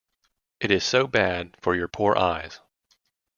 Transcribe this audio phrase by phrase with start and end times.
[0.59, 2.59] It is so bad for your poor eyes.